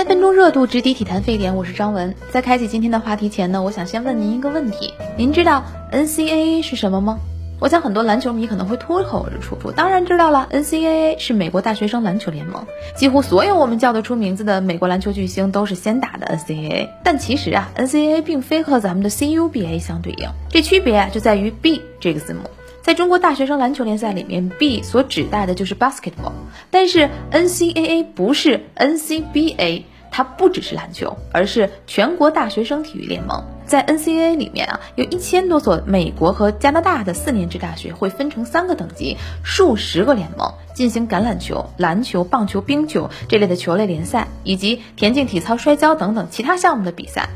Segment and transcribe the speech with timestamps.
[0.00, 2.14] 三分钟热度直抵体坛沸点，我是张文。
[2.30, 7.18] 在开启今天的话题前呢，我想先问您一个问题：您知道 NCAA 是什么吗？
[7.60, 12.64] 我想很多篮球迷可能会脱口而出，当然知道了，NCAA 是美国大学生篮球联盟。
[12.96, 16.88] 几乎所有我们叫得出名字的美国篮球巨星都是先打的 NCAA。
[17.04, 22.48] 但其实啊，NCAA 并非和咱们的 CUBA 相对应，这区别啊就在于 B 这个字母。
[22.80, 26.32] 在中国大学生篮球联赛里面，B 所指代的就是 basketball，
[26.70, 29.82] 但是 NCAA 不是 NCBA。
[30.10, 33.42] 它不只是篮球，而是全国大学生体育联盟。
[33.66, 47.28] 在 NCAA 里面啊，有一千多所美国和加拿大的四年制大学会分成三个等级，数十个联盟进行橄榄球、篮球、棒球、冰球这类的球类联赛，以及田径、体操、摔跤等等其他项目的比赛。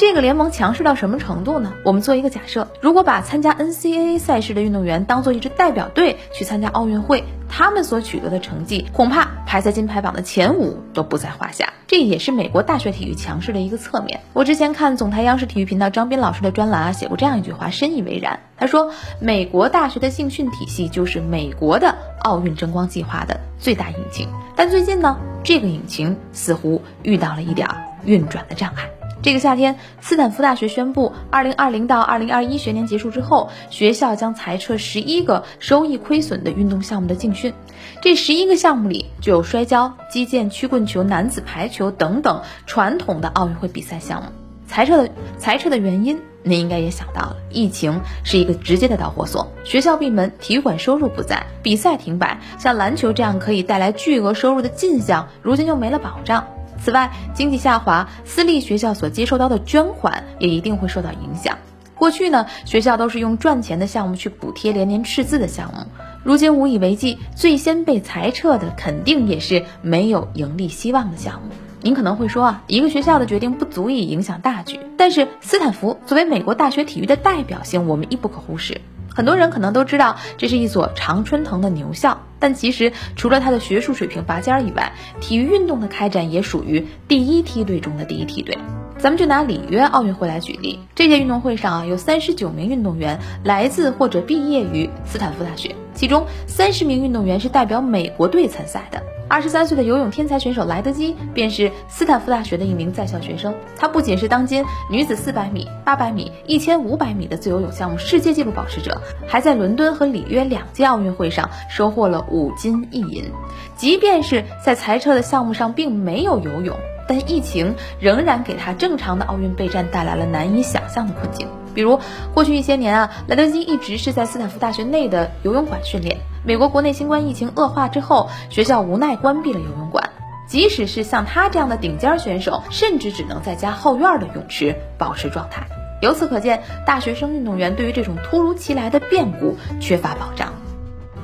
[0.00, 1.74] 这个联盟强势到什么程度呢？
[1.84, 11.74] 我们做一个假设，如果把参加 NCAA 赛事的运动员当做一支代表队去参加奥运会，他们所取得的成绩恐怕排在金牌榜的前五都不在话下。
[11.86, 14.20] 这也是美国大学体育强势的一个侧面。
[14.32, 18.40] 我之前看总台央视体育频道张斌老师的专栏啊，写过这样一句话，深以为然。
[18.56, 24.30] 他说，美国大学的竞训体系就是美国的奥运争光计划的最大引擎。
[24.56, 27.68] 但最近呢，这个引擎似乎遇到了一点
[28.06, 28.88] 运转的障碍。
[29.22, 37.52] 这个夏天，斯坦福大学宣布，二零二零到二零二一学年结束之后，学校将裁撤十一个收益亏损的运动项目的竞训。
[38.00, 44.30] 这十一个项目里，就有摔跤、击剑、曲棍球、男子排球等等传统的奥运会比赛项目。
[44.66, 49.52] 裁撤的裁撤的原因，您应该也想到了，疫情是一个直接的导火索。
[49.64, 56.46] 学校闭门，体育馆收入不在，比赛停摆，像篮球这样可以带来巨额收入的进项，如今就没了保障。
[56.80, 61.58] 此外，经济下滑，私立学校所接收到的捐款也一定会受到影响。
[61.94, 65.84] 过去呢，学校都是用赚钱的项目去补贴连年赤字的项目，
[66.24, 71.50] 如今无以为继，最先被裁撤的肯定也是没有盈利希望的项目。
[71.82, 78.80] 您可能会说啊，一个学校的决定不足以影响大局，但是斯坦福作为美国大学体育的代表性，我们亦不可忽视。
[79.20, 88.56] 很多人可能都知道，这是一所常春藤的牛校，但其实除了它的学术水平拔尖以外，体育运动的开展也属于第一梯队中的第一梯队。
[88.96, 99.02] 咱们就拿里约奥运会来举例，这届运动会上啊，有三十九名运动员来自或者毕业于斯坦福大学，其中三十名运动员是代表美国队参赛的。
[99.30, 103.54] 二十三岁的游泳天才选手莱德基便是斯坦福大学的一名在校学生。
[103.78, 113.30] 他不仅是当今女子四百米、八百米、一千五百米的自由泳项目世界纪录保持者，还在伦敦和里约两届奥运会上收获了五金一银。
[113.76, 116.76] 即便是在裁撤的项目上并没有游泳，
[117.06, 121.46] 但疫情仍然给他正常的奥运备战带来了难以想象的困境。
[121.74, 122.00] 比如，
[122.34, 126.18] 过去一些年啊，莱德基一直是在斯坦福大学内的游泳馆训练。
[126.44, 130.10] 美国国内新冠疫情恶化之后，学校无奈关闭了游泳馆。
[130.46, 135.64] 即使是像他这样的顶尖选手，甚至只能在家后院的泳池保持状态。
[136.02, 140.52] 由此可见，大学生运动员对于这种突如其来的变故缺乏保障。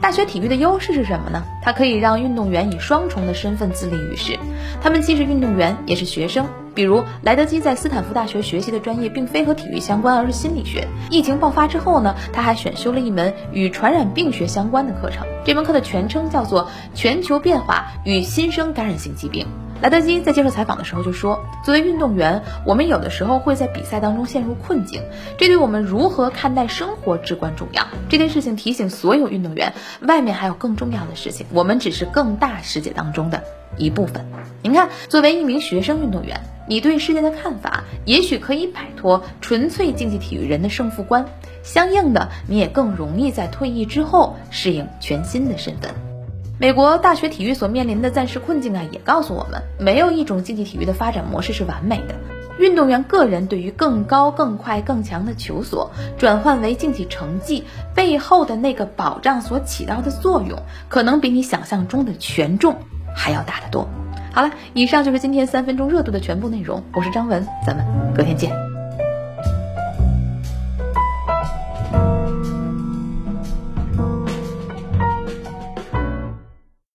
[0.00, 1.42] 大学体育的优势是什么呢？
[1.62, 4.38] 它可以让运动员以双重的身份自立于世，
[4.80, 6.46] 他们既是运动员，也是学生。
[6.76, 10.86] 比如莱德基在斯坦福大学学习的专业并非和体育相关，而是心理学。
[11.10, 15.26] 疫情爆发之后呢，他还选修了一门与传染病学相关的课程。
[15.44, 19.44] 这门课的全称叫做《全球变化与新生感染性疾病》。
[19.82, 25.02] 莱德基在接受采访的时候就说：“作为运动员，我们有的时候会在比赛当中陷入困境，
[25.36, 27.86] 这对我们如何看待生活至关重要。
[28.08, 33.42] 这件事情提醒所有运动员，外面还有更重要的事情，我们只是更大世界当中的
[33.76, 34.26] 一部分。
[34.62, 41.26] 您看，作为一名学生运动员，你对世界的看法也许可以摆脱纯粹竞技体育人的胜负观，
[41.62, 45.90] 相应的，你也更容易在退役之后适应全新的身份。”
[46.58, 52.14] 美国大学体育所面临的暂时困境啊，也告诉我们，没有一种竞技体育的发展模式是完美的。
[52.58, 62.76] 运动员个人对于更高、更快、更强的求索，转换为竞技成绩背后的那个保障所起到的作用，可能比你想象中的权重
[63.14, 63.86] 还要大得多。
[64.36, 66.84] 好了，以上就是今天三分钟热度的全部内容。
[66.92, 68.65] 我是张文，咱们隔天见。